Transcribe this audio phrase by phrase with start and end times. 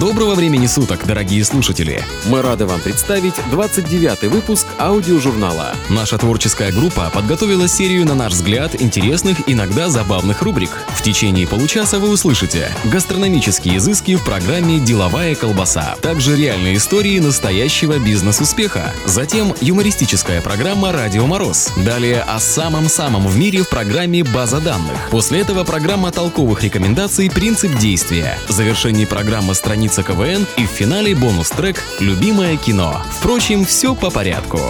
[0.00, 2.02] Доброго времени суток, дорогие слушатели!
[2.24, 5.74] Мы рады вам представить 29-й выпуск аудиожурнала.
[5.90, 10.70] Наша творческая группа подготовила серию, на наш взгляд, интересных, иногда забавных рубрик.
[10.88, 17.98] В течение получаса вы услышите гастрономические изыски в программе «Деловая колбаса», также реальные истории настоящего
[17.98, 24.96] бизнес-успеха, затем юмористическая программа «Радио Мороз», далее о самом-самом в мире в программе «База данных».
[25.10, 28.38] После этого программа толковых рекомендаций «Принцип действия».
[28.48, 29.54] В завершении программы
[29.90, 33.02] «Страница КВН» и в финале бонус-трек «Любимое кино».
[33.18, 34.60] Впрочем, все по порядку.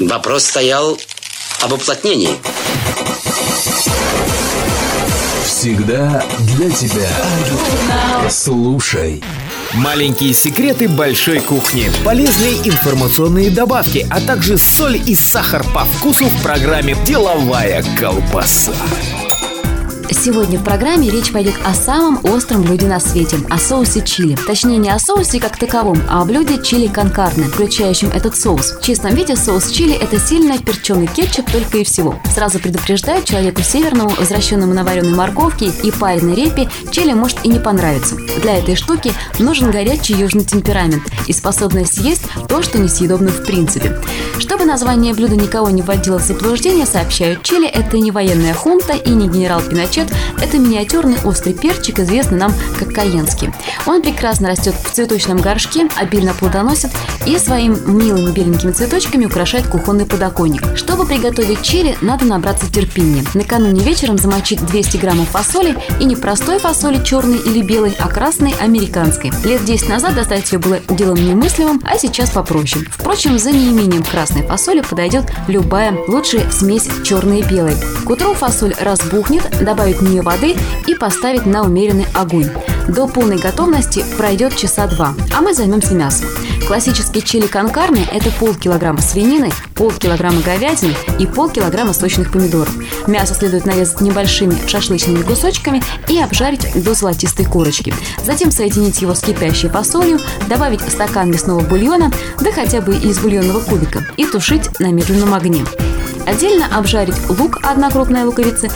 [0.00, 0.98] Вопрос стоял
[1.60, 2.30] об уплотнении.
[5.44, 7.10] Всегда для тебя.
[8.30, 9.22] Слушай.
[9.74, 16.42] Маленькие секреты большой кухни, полезные информационные добавки, а также соль и сахар по вкусу в
[16.42, 18.72] программе «Деловая колбаса».
[20.10, 24.36] Сегодня в программе речь пойдет о самом остром блюде на свете– о соусе чили.
[24.46, 28.72] Точнее, не о соусе как таковом, а о блюде чили конкарне, включающем этот соус.
[28.72, 32.18] В чистом виде соус чили– это сильно перченый кетчуп только и всего.
[32.34, 37.58] Сразу предупреждаю, человеку северному, возвращенному на вареной морковке и пареной репе, чили может и не
[37.58, 38.16] понравиться.
[38.42, 43.98] Для этой штуки нужен горячий южный темперамент и способность съесть то, что несъедобно в принципе.
[44.38, 49.10] Чтобы название блюда никого не вводило в заблуждение, сообщают, чили– это не военная хунта и
[49.10, 53.52] не генерал Пиночет, Рачет– это миниатюрный острый перчик, известный нам как каенский.
[53.86, 56.90] Он прекрасно растет в цветочном горшке, обильно плодоносит
[57.26, 60.76] и своими милыми беленькими цветочками украшает кухонный подоконник.
[60.76, 63.24] Чтобы приготовить чили, надо набраться терпения.
[63.34, 68.54] Накануне вечером замочить 200 граммов фасоли и не простой фасоли черной или белой, а красной
[68.60, 69.32] американской.
[69.44, 72.84] Лет 10 назад достать ее было делом немыслимым, а сейчас попроще.
[72.90, 77.74] Впрочем, за неимением красной фасоли подойдет любая лучшая смесь черной и белой.
[78.04, 82.48] К утру фасоль разбухнет, добавить добавить в нее воды и поставить на умеренный огонь.
[82.88, 86.28] До полной готовности пройдет часа два, а мы займемся мясом.
[86.66, 92.74] Классический чили конкарне– это полкилограмма свинины, полкилограмма говядины и полкилограмма сочных помидоров.
[93.06, 97.94] Мясо следует нарезать небольшими шашлычными кусочками и обжарить до золотистой корочки.
[98.24, 100.18] Затем соединить его с кипящей фасолью,
[100.48, 105.64] добавить стакан мясного бульона, да хотя бы из бульонного кубика, и тушить на медленном огне.
[106.26, 108.68] Отдельно обжарить лук, одна крупная луковица,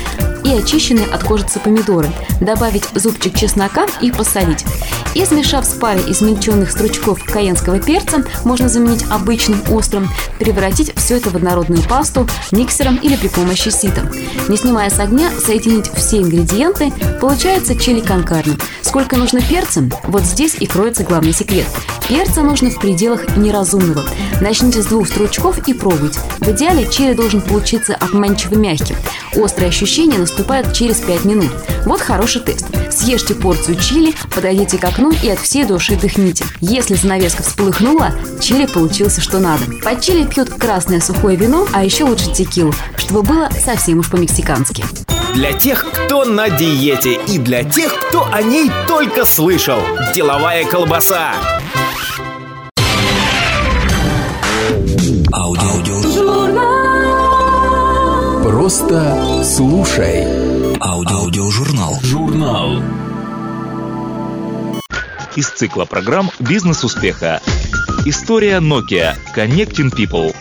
[0.45, 2.09] и очищенные от кожицы помидоры,
[2.41, 4.65] добавить зубчик чеснока и посолить.
[5.15, 10.09] И смешав с парой измельченных стручков каенского перца, можно заменить обычным острым,
[10.39, 14.11] превратить все это в однородную пасту миксером или при помощи сита.
[14.49, 18.57] Не снимая с огня, соединить все ингредиенты, получается чили конкарне.
[18.81, 19.83] Сколько нужно перца?
[20.05, 21.67] Вот здесь и кроется главный секрет.
[22.09, 24.05] Перца нужно в пределах неразумного.
[24.41, 26.21] Начните с двух стручков и пробуйте.
[26.41, 28.97] В идеале чили должен получиться обманчиво мягким.
[29.37, 31.51] Острые ощущения наступают через 5 минут.
[31.85, 32.67] Вот хороший тест.
[32.91, 36.45] Съешьте порцию чили, подойдите к окну и от всей души дыхните.
[36.61, 39.65] Если занавеска всполыхнула, чили получился что надо.
[39.85, 44.85] Под чили пьют красное сухое вино, а еще лучше текилу, чтобы было совсем уж по-мексикански.
[45.35, 49.81] Для тех, кто на диете и для тех, кто о ней только слышал.
[50.15, 51.33] Деловая колбаса.
[58.63, 60.25] Просто слушай.
[60.81, 61.99] Аудиожурнал.
[62.01, 62.81] Журнал.
[65.35, 67.41] Из цикла программ «Бизнес успеха».
[68.07, 70.33] История Nokia Connecting People.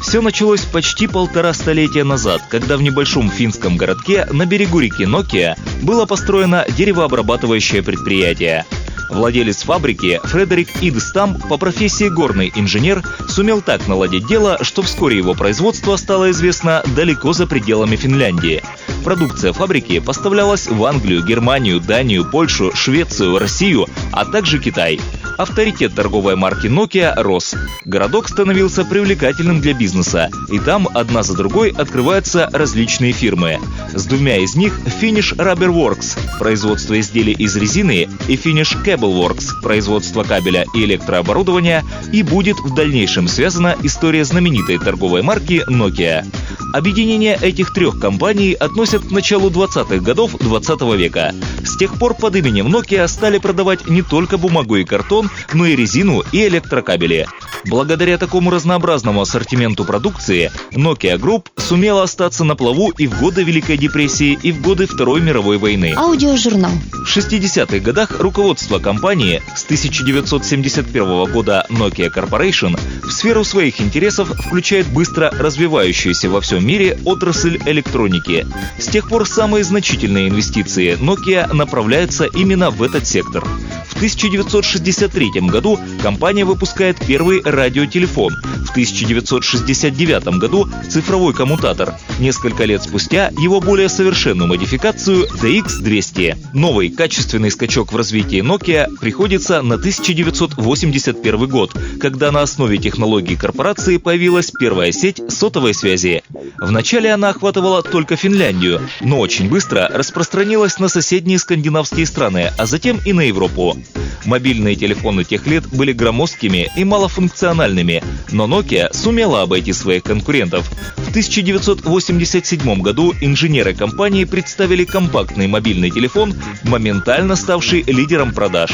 [0.00, 5.58] Все началось почти полтора столетия назад, когда в небольшом финском городке на берегу реки Nokia
[5.82, 8.64] было построено деревообрабатывающее предприятие–
[9.08, 15.34] Владелец фабрики Фредерик Идстам по профессии горный инженер сумел так наладить дело, что вскоре его
[15.34, 18.62] производство стало известно далеко за пределами Финляндии.
[19.04, 24.98] Продукция фабрики поставлялась в Англию, Германию, Данию, Польшу, Швецию, Россию, а также Китай.
[25.38, 27.54] Авторитет торговой марки Nokia рос.
[27.84, 33.60] Городок становился привлекательным для бизнеса, и там одна за другой открываются различные фирмы.
[33.92, 39.60] С двумя из них Finish Rubber Works– производство изделий из резины, и Finish Cable Works–
[39.62, 46.24] производство кабеля и электрооборудования, и будет в дальнейшем связана история знаменитой торговой марки Nokia.
[46.72, 51.34] Объединение этих трех компаний относят к началу 20-х годов 20 -го века.
[51.64, 55.76] С тех пор под именем Nokia стали продавать не только бумагу и картон, но и
[55.76, 57.26] резину и электрокабели.
[57.66, 63.76] Благодаря такому разнообразному ассортименту продукции, Nokia Group сумела остаться на плаву и в годы Великой
[63.76, 65.94] депрессии, и в годы Второй мировой войны.
[65.96, 66.70] Аудиожурнал.
[66.92, 74.86] В 60-х годах руководство компании с 1971 года Nokia Corporation в сферу своих интересов включает
[74.86, 78.46] быстро развивающуюся во всем мире отрасль электроники.
[78.78, 83.44] С тех пор самые значительные инвестиции Nokia направляются именно в этот сектор.
[83.88, 88.34] В 1963 году компания выпускает первый радиотелефон.
[88.66, 91.94] В 1969 году цифровой коммутатор.
[92.18, 96.50] Несколько лет спустя его более совершенную модификацию DX200.
[96.52, 103.96] Новый качественный скачок в развитии Nokia приходится на 1981 год, когда на основе технологий корпорации
[103.96, 106.22] появилась первая сеть сотовой связи.
[106.58, 113.00] Вначале она охватывала только Финляндию, но очень быстро распространилась на соседние скандинавские страны, а затем
[113.04, 113.76] и на Европу.
[114.24, 118.02] Мобильные телефоны тех лет были громоздкими и малофункциональными,
[118.32, 120.68] но Nokia сумела обойти своих конкурентов.
[120.96, 126.34] В 1987 году инженеры компании представили компактный мобильный телефон,
[126.64, 128.65] моментально ставший лидером продаж.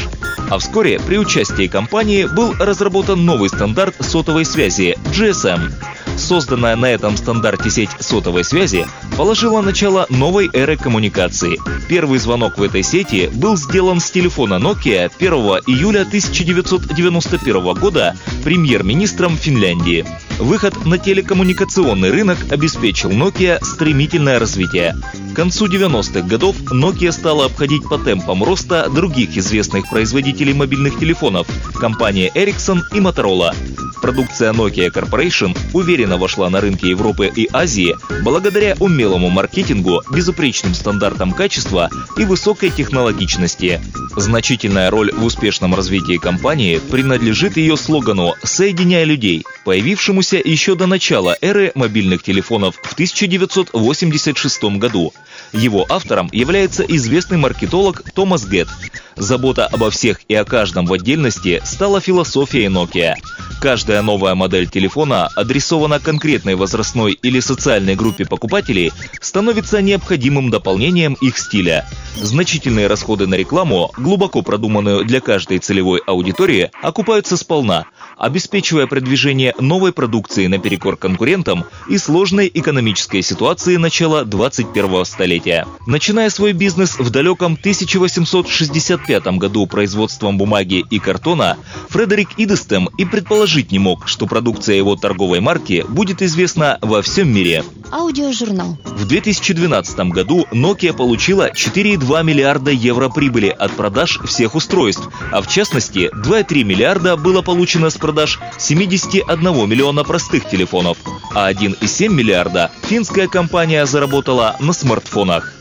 [0.49, 5.71] А вскоре при участии компании был разработан новый стандарт сотовой связи– GSM.
[6.17, 8.85] Созданная на этом стандарте сеть сотовой связи
[9.17, 11.59] положила начало новой эры коммуникации.
[11.87, 15.33] Первый звонок в этой сети был сделан с телефона Nokia 1
[15.67, 20.05] июля 1991 года премьер-министром Финляндии.
[20.39, 24.95] Выход на телекоммуникационный рынок обеспечил Nokia стремительное развитие.
[25.31, 31.47] К концу 90-х годов Nokia стала обходить по темпам роста других известных производителей мобильных телефонов–
[31.79, 33.55] компании Ericsson и Motorola.
[34.03, 41.31] Продукция Nokia Corporation уверенно вошла на рынки Европы и Азии благодаря умелому маркетингу, безупречным стандартам
[41.31, 43.79] качества и высокой технологичности.
[44.17, 51.37] Значительная роль в успешном развитии компании принадлежит ее слогану «Соединяя людей», появившемуся еще до начала
[51.39, 55.13] эры мобильных телефонов в 1986 году.
[55.53, 58.67] Его автором является известный маркетолог Томас Гетт.
[59.15, 63.15] Забота обо всех и о каждом в отдельности стала философией Nokia.
[63.59, 68.91] Каждая новая модель телефона, адресована конкретной возрастной или социальной группе покупателей,
[69.21, 71.87] становится необходимым дополнением их стиля.
[72.17, 77.85] Значительные расходы на рекламу, глубоко продуманную для каждой целевой аудитории, окупаются сполна,
[78.17, 85.65] обеспечивая продвижение новой продукции наперекор конкурентам и сложной экономической ситуации начала 21 столетия.
[85.87, 91.57] Начиная свой бизнес в далеком 1865 году производством бумаги и картона,
[91.89, 97.33] Фредерик Идестем и предположить не мог, что продукция его торговой марки будет известна во всем
[97.33, 97.63] мире.
[97.91, 98.77] Аудиожурнал.
[98.85, 105.47] В 2012 году Nokia получила 4,2 миллиарда евро прибыли от продаж всех устройств, а в
[105.47, 110.97] частности 2,3 миллиарда было получено с продаж 71 миллиона простых телефонов,
[111.35, 115.53] а 1,7 миллиарда финская компания заработала на смартфонах.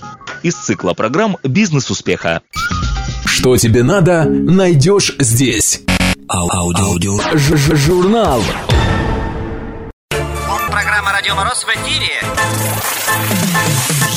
[0.43, 2.43] Из цикла программ «Бизнес успеха».
[3.35, 5.81] Что тебе надо, найдешь здесь.
[6.29, 7.19] Аудио.
[7.33, 8.43] Ж -ж Журнал.
[10.71, 12.11] Программа «Радио Мороз» в эфире.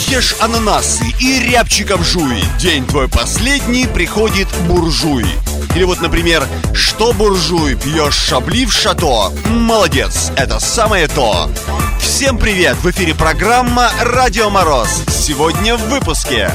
[0.09, 2.43] Ешь ананасы и рябчиком жуй.
[2.59, 5.25] День твой последний, приходит буржуй.
[5.75, 9.31] Или вот, например, что буржуй, пьешь шабли в шато?
[9.49, 11.49] Молодец, это самое то.
[12.01, 14.89] Всем привет, в эфире программа «Радио Мороз».
[15.07, 16.51] Сегодня в выпуске.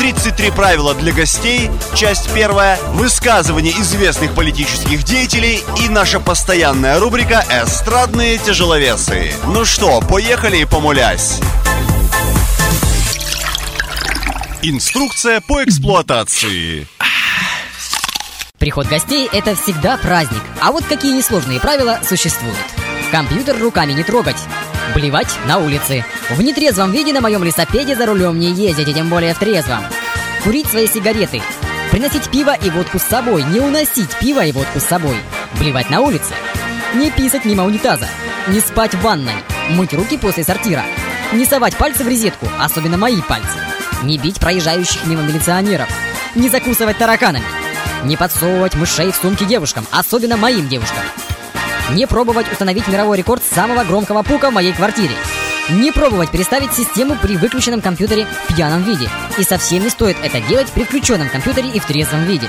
[0.00, 8.38] 33 правила для гостей, часть первая, высказывания известных политических деятелей и наша постоянная рубрика «Эстрадные
[8.38, 9.34] тяжеловесы».
[9.44, 11.38] Ну что, поехали помулясь.
[14.62, 16.88] Инструкция по эксплуатации.
[18.58, 20.42] Приход гостей– это всегда праздник.
[20.62, 22.56] А вот какие несложные правила существуют.
[23.10, 24.38] Компьютер руками не трогать.
[24.94, 26.04] Блевать на улице.
[26.30, 29.84] В нетрезвом виде на моем лесопеде за рулем не ездить, и тем более в трезвом.
[30.42, 31.42] Курить свои сигареты.
[31.90, 33.44] Приносить пиво и водку с собой.
[33.44, 35.16] Не уносить пиво и водку с собой.
[35.58, 36.34] Блевать на улице.
[36.94, 38.08] Не писать мимо унитаза.
[38.48, 39.34] Не спать в ванной.
[39.70, 40.84] Мыть руки после сортира.
[41.32, 43.58] Не совать пальцы в резетку, особенно мои пальцы.
[44.02, 45.88] Не бить проезжающих мимо милиционеров.
[46.34, 47.44] Не закусывать тараканами.
[48.02, 51.04] Не подсовывать мышей в сумки девушкам, особенно моим девушкам.
[51.94, 55.14] Не пробовать установить мировой рекорд самого громкого пука в моей квартире.
[55.70, 59.08] Не пробовать переставить систему при выключенном компьютере в пьяном виде.
[59.38, 62.46] И совсем не стоит это делать при включенном компьютере и в трезвом виде.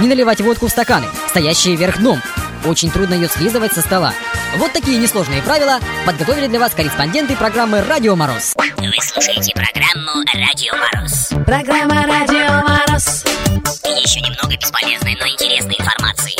[0.00, 2.20] Не наливать водку в стаканы, стоящие вверх дном.
[2.66, 4.12] Очень трудно ее слизывать со стола.
[4.56, 8.54] Вот такие несложные правила подготовили для вас корреспонденты программы «Радио Мороз».
[8.56, 11.28] Вы слушаете программу «Радио Мороз».
[11.46, 13.24] Программа «Радио Мороз».
[13.84, 16.36] И еще немного бесполезной, но интересной информации.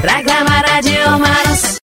[0.00, 1.78] Программа «Радио Мороз».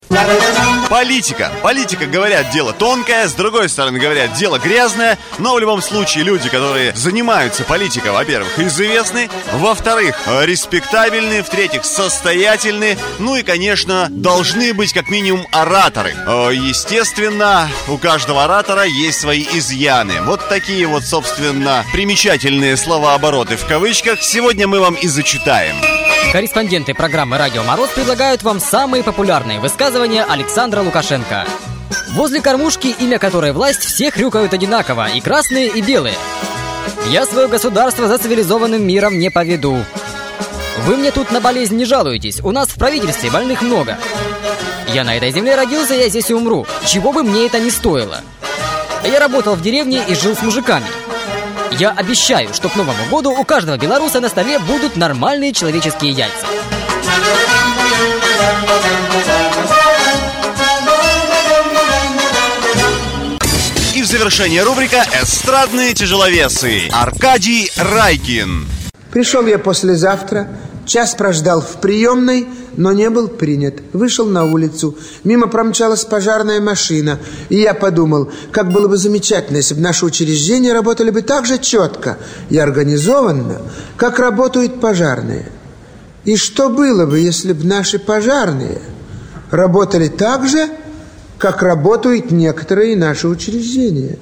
[0.89, 1.51] Политика.
[1.61, 6.49] Политика, говорят, дело тонкое, с другой стороны, говорят, дело грязное, но в любом случае люди,
[6.49, 15.09] которые занимаются политикой, во-первых, известны, во-вторых, респектабельны, в-третьих, состоятельны, ну и, конечно, должны быть как
[15.09, 16.15] минимум ораторы.
[16.25, 20.21] Э, естественно, у каждого оратора есть свои изъяны.
[20.23, 25.98] Вот такие вот, собственно, примечательные словообороты в кавычках сегодня мы вам и зачитаем.
[26.31, 31.45] Корреспонденты программы «Радио Мороз» предлагают вам самые популярные высказывания Александра Лукашенко.
[32.13, 36.13] Возле кормушки, имя которой власть, все хрюкают одинаково, и красные, и белые.
[37.07, 39.83] Я свое государство за цивилизованным миром не поведу.
[40.85, 43.97] Вы мне тут на болезнь не жалуетесь, у нас в правительстве больных много.
[44.93, 48.21] Я на этой земле родился, я здесь и умру, чего бы мне это ни стоило.
[49.03, 50.85] Я работал в деревне и жил с мужиками.
[51.77, 56.47] Я обещаю, что к Новому году у каждого белоруса на столе будут нормальные человеческие яйца.
[63.95, 68.67] И в завершение рубрика «Эстрадные тяжеловесы» Аркадий Райкин.
[69.11, 70.47] Пришел я послезавтра,
[70.89, 73.75] час прождал в приемной, но не был принят.
[73.93, 79.75] Вышел на улицу, мимо промчалась пожарная машина, и я подумал, как было бы замечательно, если
[79.75, 82.17] бы наши учреждения работали бы так же четко
[82.49, 83.61] и организованно,
[83.95, 85.45] как работают пожарные.
[86.25, 88.81] И что было бы, если бы наши пожарные
[89.51, 90.67] работали так же,
[91.37, 94.17] как работают некоторые наши учреждения?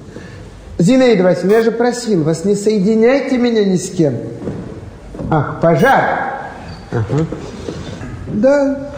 [0.78, 4.14] Зинаида Васильевна, я же просил вас, не соединяйте меня ни с кем.
[5.30, 6.37] Ах, пожар.
[6.90, 7.26] Ага.
[8.28, 8.92] Да.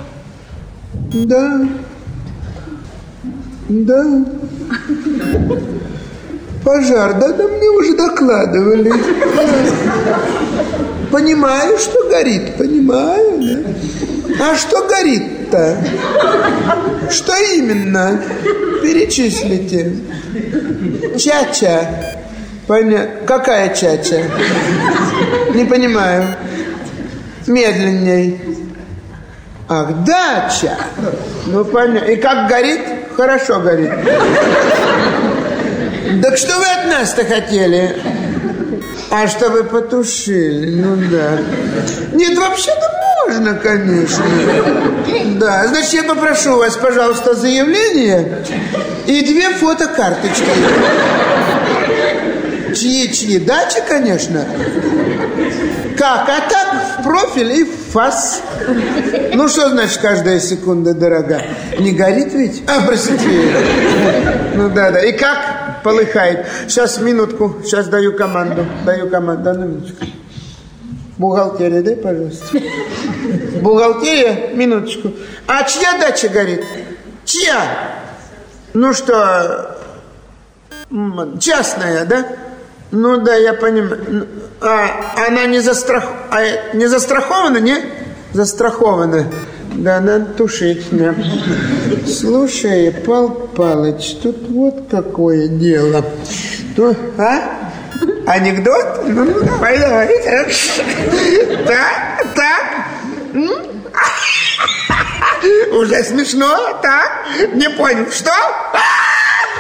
[1.13, 1.61] Да.
[3.69, 4.25] Да.
[6.65, 8.93] Пожар, да, да мне уже докладывали.
[11.11, 14.51] Понимаю, что горит, понимаю, да.
[14.53, 15.77] А что горит-то?
[17.11, 18.23] Что именно?
[18.83, 19.97] Перечислите.
[21.19, 21.89] Чача.
[22.67, 23.27] Понятно.
[23.27, 24.23] Какая чача?
[25.55, 26.25] Не понимаю.
[27.51, 28.41] Медленней.
[29.69, 30.77] Ах, дача.
[31.47, 32.07] Ну, понятно.
[32.07, 32.81] И как горит?
[33.17, 33.91] Хорошо горит.
[36.23, 37.97] Так что вы от нас-то хотели?
[39.11, 41.39] А чтобы потушили, ну да.
[42.13, 42.89] Нет, вообще-то
[43.27, 44.25] можно, конечно.
[45.35, 48.45] Да, значит, я попрошу вас, пожалуйста, заявление
[49.07, 50.51] и две фотокарточки.
[52.75, 53.39] Чьи-чьи?
[53.41, 54.45] Дачи, конечно.
[55.97, 56.29] Как?
[56.29, 58.43] А так профиль и фас.
[59.35, 61.43] Ну, что значит каждая секунда дорога?
[61.79, 62.63] Не горит ведь?
[62.67, 63.29] А, простите.
[64.55, 65.03] Ну, да-да.
[65.03, 66.47] И как полыхает?
[66.69, 67.57] Сейчас, минутку.
[67.65, 68.67] Сейчас даю команду.
[68.85, 69.51] Даю команду.
[69.51, 70.05] Одну минуточку.
[71.19, 72.59] Бухгалтерия, дай, пожалуйста.
[73.61, 75.13] Бухгалтерия, минуточку.
[75.47, 76.65] А чья дача горит?
[77.25, 78.01] Чья?
[78.73, 79.77] Ну что,
[81.39, 82.25] частная, да?
[82.93, 84.27] Ну да, я понимаю.
[84.61, 86.05] А она не, застрах...
[86.31, 86.41] а,
[86.75, 87.77] не застрахована, не?
[88.33, 89.27] Застрахована.
[89.75, 90.87] Да, надо тушить.
[90.91, 91.15] Да.
[92.07, 96.05] Слушай, Пал Палыч, тут вот какое дело.
[96.77, 97.71] То, а?
[98.27, 99.05] Анекдот?
[99.07, 100.09] Ну, ну давай, давай.
[101.67, 102.65] Так, так.
[105.73, 107.25] Уже смешно, так?
[107.55, 108.31] Не понял, что?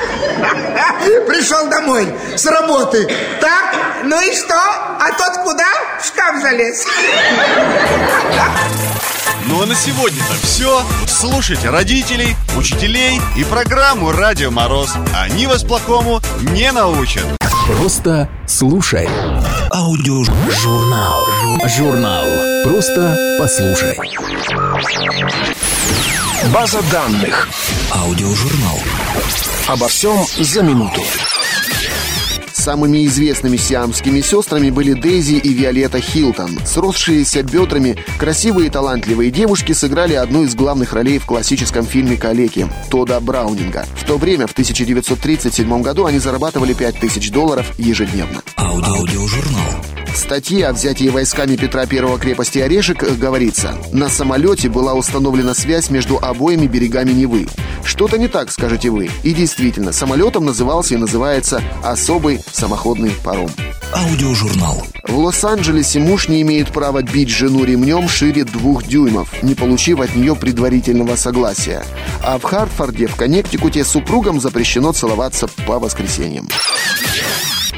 [1.26, 3.08] Пришел домой с работы.
[3.40, 4.54] Так, ну и что?
[4.54, 5.66] А тот куда?
[6.00, 6.86] В шкаф залез.
[9.46, 10.82] Ну а на сегодня-то все.
[11.06, 14.90] Слушайте родителей, учителей и программу «Радио Мороз».
[15.14, 16.20] Они вас плохому
[16.52, 17.24] не научат.
[17.66, 19.08] Просто слушай.
[19.70, 21.26] Аудиожурнал.
[21.66, 22.24] Журнал.
[22.64, 23.96] Просто послушай.
[26.48, 27.48] База данных.
[27.92, 28.78] Аудиожурнал.
[29.68, 31.02] Обо всем за минуту.
[32.52, 36.58] Самыми известными сиамскими сестрами были Дейзи и Виолетта Хилтон.
[36.64, 42.66] Сросшиеся бедрами, красивые и талантливые девушки сыграли одну из главных ролей в классическом фильме «Калеки»
[42.90, 43.86] Тода Браунинга.
[43.96, 48.42] В то время, в 1937 году, они зарабатывали 5000 долларов ежедневно.
[48.56, 49.99] Аудиожурнал.
[50.12, 55.88] В статье о взятии войсками Петра I крепости Орешек говорится, на самолете была установлена связь
[55.88, 57.46] между обоими берегами Невы.
[57.84, 59.08] Что-то не так, скажете вы.
[59.22, 63.50] И действительно, самолетом назывался и называется особый самоходный паром.
[63.92, 64.82] Аудиожурнал.
[65.06, 70.14] В Лос-Анджелесе муж не имеет права бить жену ремнем шире двух дюймов, не получив от
[70.14, 71.84] нее предварительного согласия.
[72.22, 76.48] А в Хартфорде, в Коннектикуте, супругам запрещено целоваться по воскресеньям.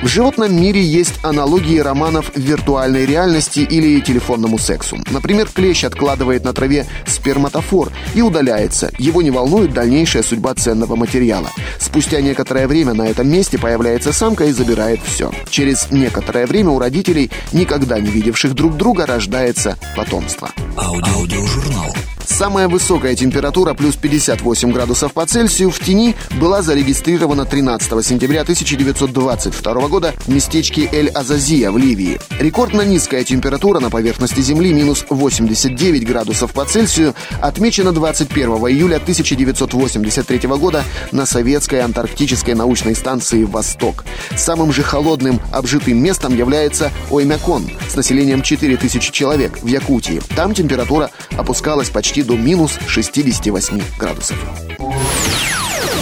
[0.03, 4.99] В животном мире есть аналогии романов виртуальной реальности или телефонному сексу.
[5.13, 8.91] Например, клещ откладывает на траве сперматофор и удаляется.
[8.99, 11.51] Его не волнует дальнейшая судьба ценного материала.
[11.79, 15.31] Спустя некоторое время на этом месте появляется самка и забирает все.
[15.49, 20.51] Через некоторое время у родителей, никогда не видевших друг друга, рождается потомство.
[20.77, 21.95] Аудиожурнал.
[22.27, 29.89] Самая высокая температура плюс 58 градусов по Цельсию в тени была зарегистрирована 13 сентября 1922
[29.89, 32.21] года в местечке Эль-Азазия в Ливии.
[32.39, 40.49] Рекордно низкая температура на поверхности Земли минус 89 градусов по Цельсию отмечена 21 июля 1983
[40.49, 44.05] года на советской антарктической научной станции «Восток».
[44.37, 50.23] Самым же холодным обжитым местом является Оймякон с населением 4000 человек в Якутии.
[50.37, 54.37] Там температура опускалась почти до минус 68 градусов.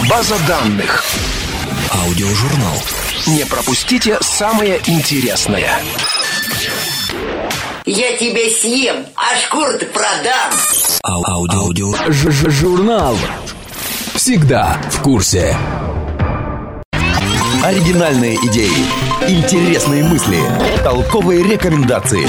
[0.09, 1.03] База данных.
[1.91, 2.75] Аудиожурнал.
[3.27, 5.71] Не пропустите самое интересное.
[7.85, 10.51] Я тебя съем, а шкуру-то продам.
[11.03, 11.59] Ау- Аудио.
[11.59, 11.91] Аудио.
[12.11, 13.17] Ж -ж Журнал.
[14.15, 15.55] Всегда в курсе.
[17.63, 18.73] Оригинальные идеи,
[19.27, 20.39] интересные мысли,
[20.83, 22.27] толковые рекомендации.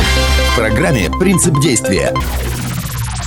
[0.52, 2.14] В программе «Принцип действия».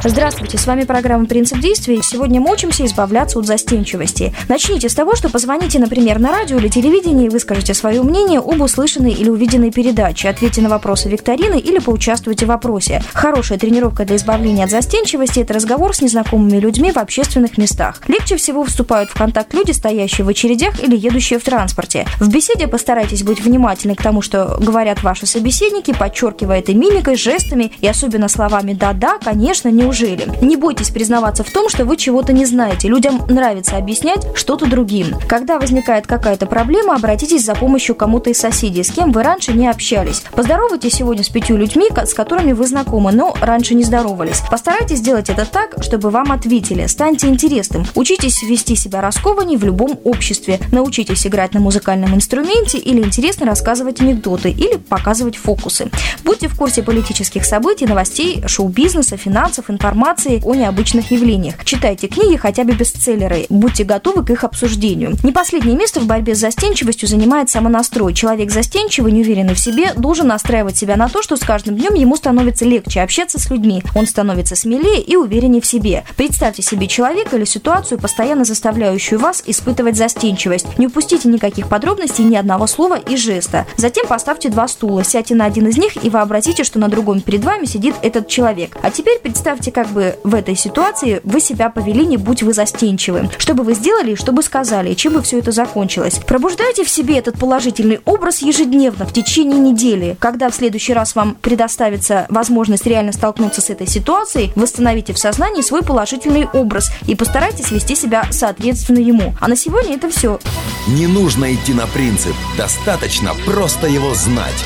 [0.08, 2.00] Здравствуйте, с вами программа «Принцип действий».
[2.04, 4.36] Сегодня мы учимся избавляться от застенчивости.
[4.48, 8.62] Начните с того, что позвоните, например, на радио или телевидении и выскажите свое мнение об
[8.62, 13.02] услышанной или увиденной передаче, ответьте на вопросы викторины или поучаствуйте в вопросе.
[13.14, 18.04] Хорошая тренировка для избавления от застенчивости– это разговор с незнакомыми людьми в общественных местах.
[18.08, 22.06] Легче всего вступают в контакт люди, стоящие в очередях или едущие в транспорте.
[22.20, 27.72] В беседе постарайтесь быть внимательны к тому, что говорят ваши собеседники, подчеркивая это мимикой, жестами
[27.82, 30.28] и особенно словами «да-да», «конечно», «неужели».
[30.42, 32.88] Не бойтесь признаваться в том, что вы чего-то не знаете.
[32.88, 35.16] Людям нравится объяснять что-то другим.
[35.28, 39.68] Когда возникает какая-то проблема, обратитесь за помощью кому-то из соседей, с кем вы раньше не
[39.68, 40.24] общались.
[40.34, 44.42] Поздоровайтесь сегодня с пятью людьми, с которыми вы знакомы, но раньше не здоровались.
[44.50, 46.88] Постарайтесь сделать это так, чтобы вам ответили.
[46.88, 47.86] Станьте интересным.
[47.96, 50.60] Учитесь вести себя раскованней в любом обществе.
[50.72, 55.90] Научитесь играть на музыкальном инструменте или интересно рассказывать анекдоты или показывать фокусы.
[56.24, 61.64] Будьте в курсе политических событий, новостей, шоу-бизнеса, финансов, информации о необычных явлениях.
[61.64, 63.46] Читайте книги, хотя бы бестселлеры.
[63.50, 65.16] Будьте готовы к их обсуждению.
[65.24, 68.14] Не последнее место в борьбе с застенчивостью занимает самонастрой.
[68.14, 72.16] Человек застенчивый, неуверенный в себе, должен настраивать себя на то, что с каждым днем ему
[72.16, 73.84] становится легче общаться с людьми.
[73.96, 76.04] Он становится смелее и увереннее в себе.
[76.16, 80.78] Представьте себе человека или ситуацию, постоянно заставляющую вас испытывать застенчивость.
[80.78, 83.66] Не упустите никаких подробностей, ни одного слова и жеста.
[83.78, 87.44] Затем поставьте два стула, сядьте на один из них и вообразите, что на другом перед
[87.44, 88.78] вами сидит этот человек.
[88.82, 93.30] А теперь представьте, как бы в этой ситуации вы себя повели, не будь вы застенчивым.
[93.38, 96.20] Что бы вы сделали и что бы сказали, чем бы все это закончилось.
[96.26, 100.16] Пробуждайте в себе этот положительный образ ежедневно в течение недели.
[100.20, 105.62] Когда в следующий раз вам предоставится возможность реально столкнуться с этой ситуацией, восстановите в сознании
[105.62, 109.34] свой положительный образ и постарайтесь вести себя соответственно ему.
[109.40, 110.40] А на сегодня это все.
[110.88, 114.64] Не нужно идти на принцип, достаточно просто его знать.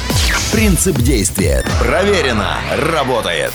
[0.51, 1.63] Принцип действия.
[1.79, 2.57] Проверено.
[2.75, 3.51] Работает.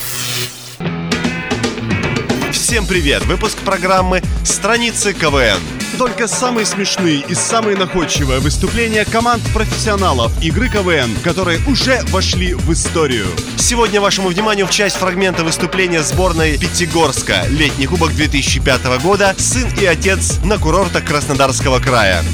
[2.64, 3.22] Всем привет!
[3.26, 5.60] Выпуск программы «Страницы КВН».
[5.98, 12.72] Только самые смешные и самые находчивые выступления команд профессионалов игры КВН, которые уже вошли в
[12.72, 13.26] историю.
[13.58, 19.34] Сегодня вашему вниманию в часть фрагмента выступления сборной Пятигорска «Летний кубок 2005 года.
[19.36, 22.24] Сын и отец на курортах Краснодарского края».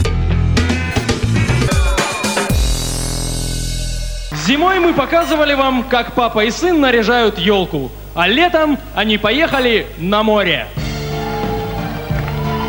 [4.47, 10.23] Зимой мы показывали вам, как папа и сын наряжают елку, а летом они поехали на
[10.23, 10.67] море.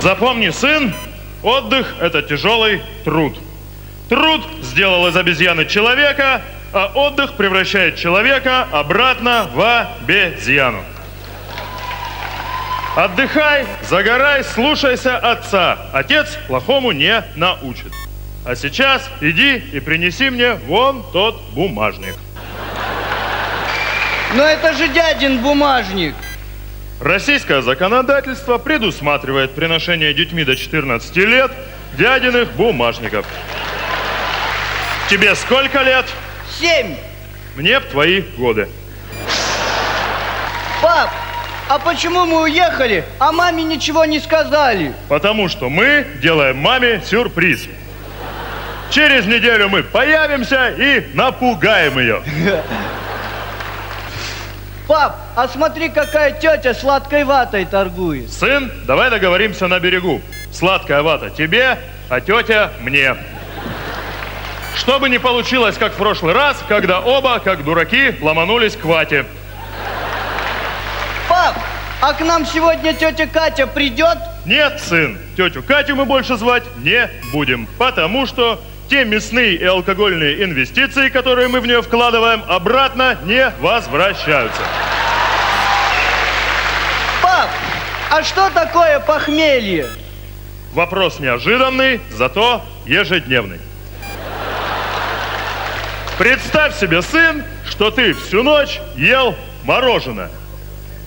[0.01, 0.93] Запомни, сын,
[1.41, 3.38] отдых– это тяжелый труд.
[4.10, 6.41] Труд сделал из обезьяны человека,
[6.73, 10.84] а отдых превращает человека обратно в обезьяну.
[12.97, 15.77] Отдыхай, загорай, слушайся отца.
[15.93, 17.93] Отец плохому не научит.
[18.43, 22.15] А сейчас иди и принеси мне вон тот бумажник.
[24.34, 26.15] Но это же дядин бумажник.
[26.99, 31.51] Российское законодательство предусматривает приношение детьми до 14 лет
[31.97, 33.25] дядиных бумажников.
[35.10, 36.06] Тебе сколько лет?
[36.60, 36.95] Семь.
[37.56, 38.69] Мне в твои годы.
[40.82, 41.12] Пап,
[41.67, 44.93] а почему мы уехали, а маме ничего не сказали?
[45.10, 47.67] Потому что мы делаем маме сюрприз.
[48.91, 52.21] Через неделю мы появимся и напугаем ее.
[54.88, 58.30] Пап, а смотри, какая тетя сладкой ватой торгует.
[58.30, 60.21] Сын, давай договоримся на берегу.
[60.51, 61.77] Сладкая вата тебе,
[62.10, 63.15] а тетя мне.
[64.75, 69.25] Чтобы не получилось, как в прошлый раз, когда оба, как дураки, ломанулись к вате.
[71.30, 71.56] Пап,
[72.01, 74.17] а к нам сегодня тетя Катя придет?
[74.45, 80.43] Нет, сын, тетю Катю мы больше звать не будем, потому что те мясные и алкогольные
[80.43, 84.62] инвестиции, которые мы в нее вкладываем, обратно не возвращаются.
[87.23, 87.49] Пап,
[88.10, 89.88] а что такое похмелье?
[90.73, 93.62] Вопрос неожиданный, зато ежедневный.
[96.19, 100.30] Представь себе, сын, что ты всю ночь ел мороженое.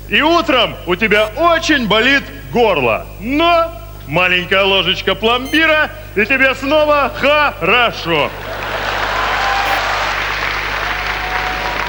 [0.09, 3.07] И утром у тебя очень болит горло.
[3.21, 8.31] Но маленькая ложечка пломбира, и тебе снова хорошо.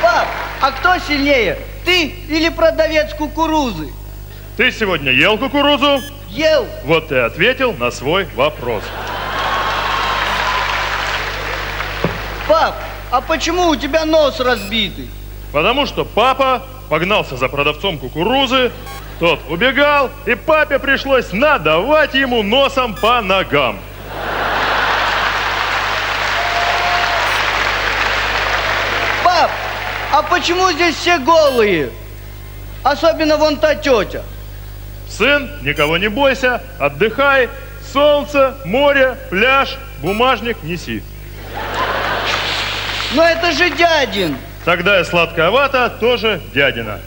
[0.01, 0.27] Пап,
[0.61, 3.91] а кто сильнее, ты или продавец кукурузы?
[4.57, 6.01] Ты сегодня ел кукурузу?
[6.29, 6.65] Ел.
[6.83, 8.83] Вот ты ответил на свой вопрос.
[12.47, 12.75] Пап,
[13.11, 15.09] а почему у тебя нос разбитый?
[15.51, 18.71] Потому что папа погнался за продавцом кукурузы,
[19.19, 23.79] тот убегал, и папе пришлось надавать ему носом по ногам.
[29.23, 29.51] Пап,
[30.11, 31.91] а почему здесь все голые?
[32.83, 34.23] Особенно вон та тетя.
[35.09, 37.49] Сын, никого не бойся, отдыхай.
[37.93, 41.01] Солнце, море, пляж, бумажник неси.
[43.13, 44.37] Но это же дядин.
[44.65, 46.99] Тогда и сладкая вата тоже дядина.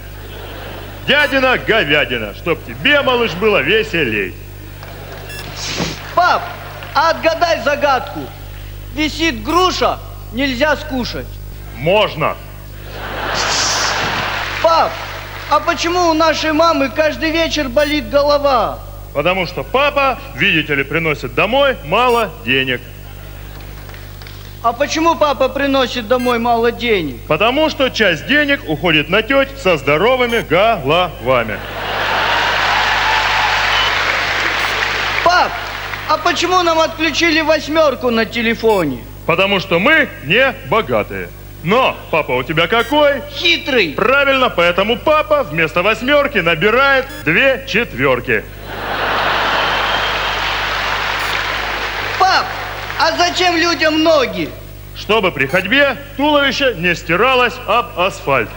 [1.09, 4.35] Дядина говядина, чтоб тебе, малыш, было веселей.
[6.15, 6.43] Пап,
[6.95, 8.21] а отгадай загадку.
[8.95, 9.99] Висит груша,
[10.35, 11.27] нельзя скушать.
[11.77, 12.37] Можно.
[14.63, 14.93] Пап,
[15.49, 18.79] а почему у нашей мамы каждый вечер болит голова?
[19.15, 22.83] Потому что папа, видите ли, приносит домой мало денег.
[24.61, 27.21] А почему папа приносит домой мало денег?
[27.29, 31.61] Потому что часть денег уходит на теть со здоровыми головами.
[35.25, 35.53] Пап,
[36.09, 38.99] а почему нам отключили восьмерку на телефоне?
[39.27, 41.29] Потому что мы не богатые.
[41.63, 43.23] Но папа у тебя какой?
[43.31, 43.93] Хитрый.
[43.93, 48.45] Правильно, поэтому папа вместо восьмерки набирает две четверки.
[52.19, 52.47] Пап,
[52.99, 54.51] а зачем людям ноги?
[54.97, 58.49] Чтобы при ходьбе туловище не стиралось об асфальт.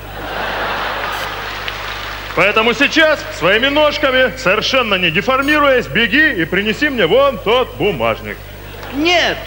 [2.35, 8.37] Поэтому сейчас своими ножками, совершенно не деформируясь, беги и принеси мне вон тот бумажник.
[8.93, 9.37] Нет.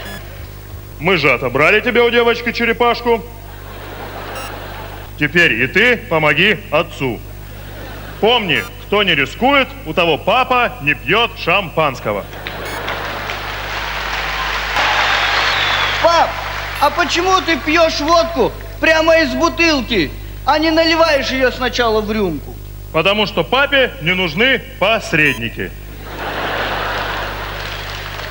[1.00, 3.24] Мы же отобрали тебе у девочки черепашку.
[5.18, 7.20] Теперь и ты помоги отцу.
[8.20, 12.24] Помни, кто не рискует, у того папа не пьет шампанского.
[16.04, 16.28] Пап,
[16.82, 20.10] а почему ты пьешь водку прямо из бутылки,
[20.44, 22.54] а не наливаешь ее сначала в рюмку?
[22.92, 25.72] Потому что папе не нужны посредники.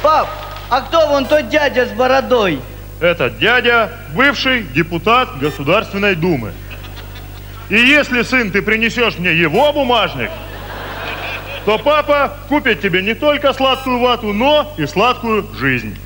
[0.03, 0.29] Пап,
[0.69, 2.61] а кто вон тот дядя с бородой?
[3.01, 6.53] Этот дядя бывший депутат Государственной Думы.
[7.69, 10.29] И если, сын, ты принесешь мне его бумажник,
[11.65, 15.97] то папа купит тебе не только сладкую вату, но и сладкую жизнь.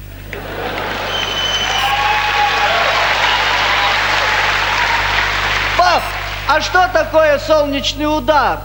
[5.78, 6.02] Пап,
[6.48, 8.60] а что такое солнечный удар?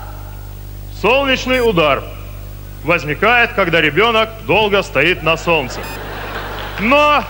[1.00, 2.02] Солнечный удар
[2.84, 5.80] возникает, когда ребенок долго стоит на солнце.
[6.80, 7.24] Но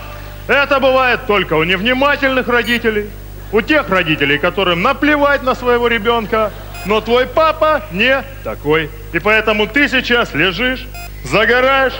[0.47, 3.09] это бывает только у невнимательных родителей,
[3.51, 6.51] у тех родителей, которым наплевать на своего ребенка,
[6.85, 8.89] но твой папа не такой.
[9.13, 10.85] И поэтому ты сейчас лежишь,
[11.23, 11.93] загораешь,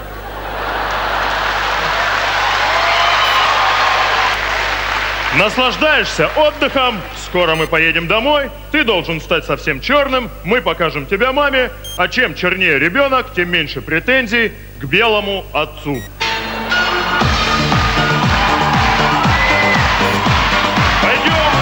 [5.37, 11.71] Наслаждаешься отдыхом, скоро мы поедем домой, ты должен стать совсем черным, мы покажем тебя маме,
[11.97, 15.97] а чем чернее ребенок, тем меньше претензий к белому отцу.
[21.01, 21.53] Пойдем,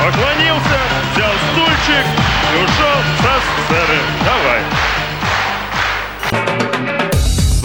[0.00, 0.78] поклонился,
[1.12, 2.06] взял стульчик
[2.54, 3.98] и ушел со сцены.
[4.24, 4.57] Давай.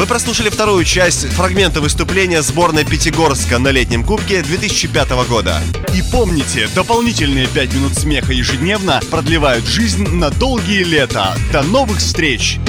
[0.03, 5.61] Вы прослушали вторую часть фрагмента выступления сборной Пятигорска на летнем кубке 2005 года.
[5.93, 11.33] И помните, дополнительные 5 минут смеха ежедневно продлевают жизнь на долгие лета.
[11.53, 12.59] До новых встреч!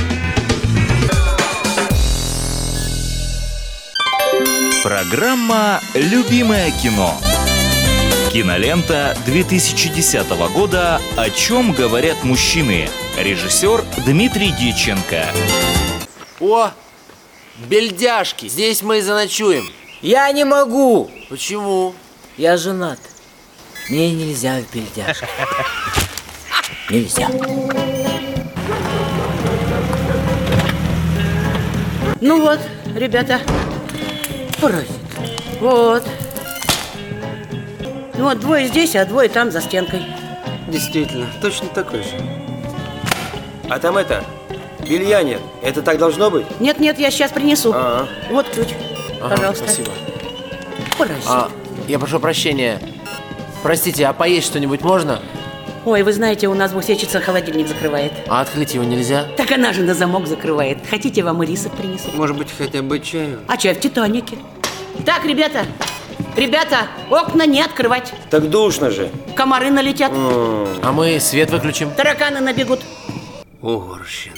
[4.85, 7.21] Программа «Любимое кино».
[8.33, 12.89] Кинолента 2010 года «О чем говорят мужчины».
[13.19, 15.27] Режиссер Дмитрий Диченко.
[16.39, 16.71] О,
[17.57, 19.67] бельдяшки, здесь мы и заночуем.
[20.03, 21.11] Я не могу.
[21.29, 21.95] Почему?
[22.37, 22.99] Я женат.
[23.89, 25.27] Мне нельзя в бельдяшки.
[26.91, 27.29] Нельзя.
[32.21, 32.61] Ну вот,
[32.95, 33.41] ребята,
[34.61, 34.91] паразит.
[35.61, 36.07] Вот.
[38.17, 40.03] Ну вот двое здесь, а двое там за стенкой.
[40.69, 42.21] Действительно, точно такой же.
[43.69, 44.25] А там это,
[44.89, 45.41] белья нет.
[45.63, 46.47] Это так должно быть?
[46.61, 47.73] Нет, нет, я сейчас принесу.
[47.75, 48.69] А, Вот ключ.
[49.21, 49.65] ага, Пожалуйста.
[49.65, 49.91] Спасибо.
[50.99, 51.25] Паразит.
[51.29, 51.49] А,
[51.89, 52.81] я прошу прощения.
[53.63, 55.21] Простите, а поесть что-нибудь можно?
[55.85, 58.13] Ой, вы знаете, у нас буфетчица холодильник закрывает.
[58.29, 59.27] А открыть его нельзя?
[59.37, 60.79] Так она же на замок закрывает.
[60.89, 62.09] Хотите, вам и рисок принесу?
[62.15, 63.41] Может быть, хотя бы чаю?
[63.49, 64.39] А чай в Титанике.
[65.05, 65.67] Так, ребята,
[66.37, 68.15] ребята, окна не открывать.
[68.31, 69.11] Так душно же.
[69.37, 70.11] Комары налетят.
[70.15, 71.91] А мы свет выключим?
[71.91, 72.81] Тараканы набегут.
[73.61, 74.37] Угорщина.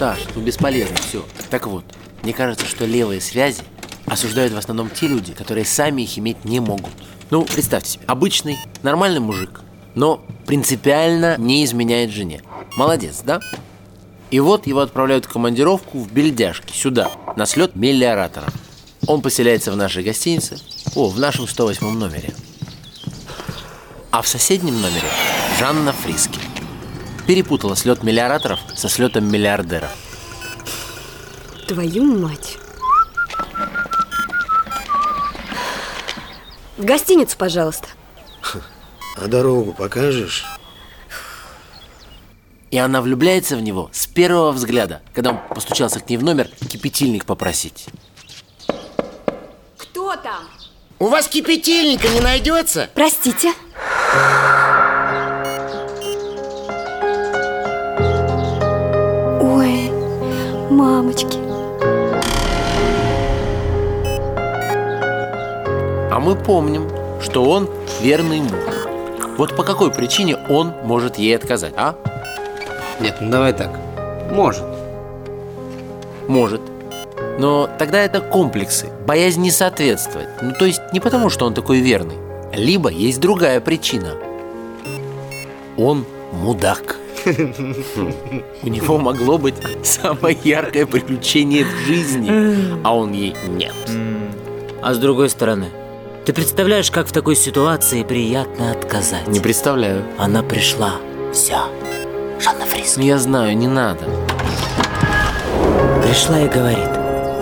[0.00, 1.22] Саш, ну бесполезно все.
[1.50, 1.84] Так вот,
[2.22, 3.60] мне кажется, что левые связи
[4.06, 6.88] осуждают в основном те люди, которые сами их иметь не могут.
[7.28, 9.60] Ну, представьте себе, обычный, нормальный мужик,
[9.94, 12.40] но принципиально не изменяет жене.
[12.78, 13.40] Молодец, да?
[14.30, 18.46] И вот его отправляют в командировку в Бельдяшки, сюда, на слет мелиоратора.
[19.06, 20.56] Он поселяется в нашей гостинице,
[20.94, 22.32] о, в нашем 108 номере.
[24.10, 25.10] А в соседнем номере
[25.58, 26.49] Жанна Фриски.
[27.30, 29.92] Перепутала слет миллиораторов со слетом миллиардеров.
[31.68, 32.58] Твою мать.
[36.76, 37.86] В гостиницу, пожалуйста.
[39.16, 40.44] А дорогу покажешь?
[42.72, 46.48] И она влюбляется в него с первого взгляда, когда он постучался к ней в номер
[46.68, 47.86] кипятильник попросить.
[49.76, 50.48] Кто там?
[50.98, 52.90] У вас кипятильника не найдется?
[52.92, 53.52] Простите.
[53.52, 54.59] Ой,
[61.00, 61.38] мамочки.
[66.10, 66.90] А мы помним,
[67.22, 67.70] что он
[68.02, 68.52] верный муж.
[69.38, 71.94] Вот по какой причине он может ей отказать, а?
[73.00, 73.70] Нет, ну давай так.
[74.30, 74.64] Может.
[76.28, 76.60] Может.
[77.38, 80.28] Но тогда это комплексы, боязнь не соответствовать.
[80.42, 82.16] Ну, то есть не потому, что он такой верный.
[82.52, 84.16] Либо есть другая причина.
[85.78, 86.99] Он мудак.
[88.62, 92.30] У него могло быть самое яркое приключение в жизни,
[92.84, 93.74] а он ей нет.
[94.82, 95.66] А с другой стороны,
[96.24, 99.26] ты представляешь, как в такой ситуации приятно отказать?
[99.28, 100.04] Не представляю.
[100.18, 100.94] Она пришла.
[101.32, 101.64] Вся.
[102.40, 102.96] Жанна Фрис.
[102.96, 104.04] Ну, я знаю, не надо.
[106.02, 106.88] Пришла и говорит,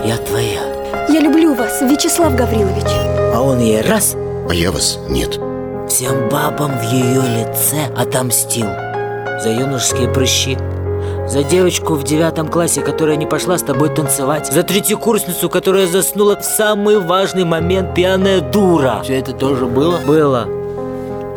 [0.05, 1.07] я твоя.
[1.09, 2.85] Я люблю вас, Вячеслав Гаврилович.
[3.33, 4.15] А он ей раз
[4.49, 5.39] А я вас нет.
[5.87, 8.67] всем бабам в ее лице отомстил.
[9.41, 10.57] За юношеские прыщи.
[11.27, 14.51] За девочку в девятом классе, которая не пошла с тобой танцевать.
[14.51, 19.01] За третьекурсницу, которая заснула в самый важный момент, пьяная дура.
[19.03, 19.99] Все это тоже было?
[20.05, 20.47] Было.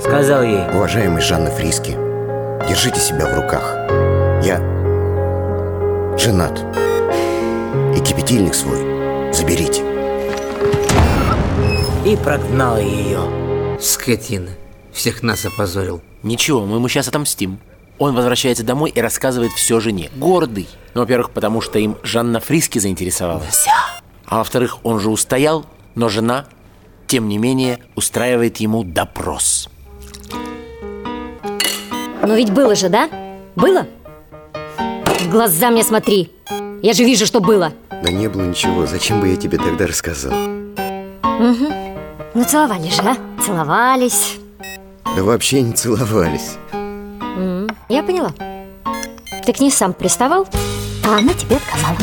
[0.01, 0.69] Сказал ей.
[0.75, 1.93] Уважаемый Жанна Фриски,
[2.69, 3.77] держите себя в руках.
[4.45, 4.59] Я
[6.19, 6.59] женат.
[7.97, 8.79] И кипятильник свой
[9.33, 9.83] заберите.
[12.05, 13.79] И прогнал ее.
[13.81, 14.51] Скотина.
[14.93, 16.01] Всех нас опозорил.
[16.23, 17.59] Ничего, мы ему сейчас отомстим.
[18.03, 20.11] Он возвращается домой и рассказывает все жене.
[20.17, 20.69] Гордый.
[20.95, 23.65] Ну, во-первых, потому что им Жанна Фриски заинтересовалась.
[24.27, 26.47] А во-вторых, он же устоял, но жена,
[27.07, 29.69] тем не менее, устраивает ему допрос.
[32.27, 33.09] Но ведь было же, да?
[33.55, 33.87] Было?
[35.21, 36.33] В глаза мне смотри.
[36.83, 37.73] Я же вижу, что было.
[38.03, 40.33] Да не было ничего, зачем бы я тебе тогда рассказал?
[40.33, 41.73] Угу.
[42.35, 43.17] Ну, целовались же, а?
[43.41, 44.39] Целовались.
[45.17, 46.57] Да вообще не целовались.
[47.89, 48.33] Я поняла.
[49.45, 50.47] Ты к ней сам приставал,
[51.05, 51.97] а она тебе отказала.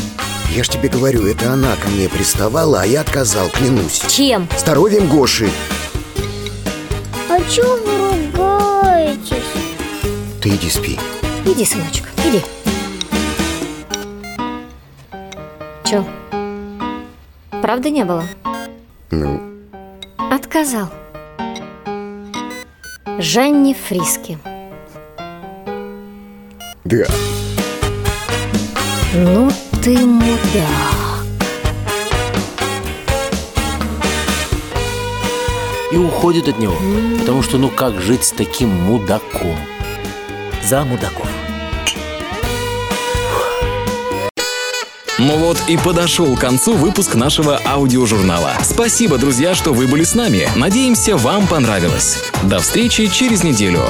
[0.55, 4.01] Я ж тебе говорю, это она ко мне приставала, а я отказал, клянусь.
[4.07, 4.47] Чем?
[4.57, 5.49] Здоровьем Гоши.
[7.29, 9.43] А чё вы ругаетесь?
[10.41, 10.99] Ты иди спи.
[11.45, 12.43] Иди, сыночек, иди.
[15.85, 16.05] Чё?
[17.61, 18.23] Правда не было?
[19.11, 19.41] Ну,
[20.31, 20.89] Отказал.
[23.17, 24.37] Жанне Фриски.
[26.89, 27.05] Да.
[29.13, 29.51] Ну
[29.83, 30.25] ты мудак.
[35.91, 36.75] И уходит от него.
[37.19, 39.57] Потому что ну как жить с таким мудаком?
[40.63, 41.27] За мудаков.
[45.19, 48.53] Ну вот и подошел к концу выпуск нашего аудиожурнала.
[48.63, 50.47] Спасибо, друзья, что вы были с нами.
[50.55, 52.23] Надеемся, вам понравилось.
[52.43, 53.83] До встречи через неделю.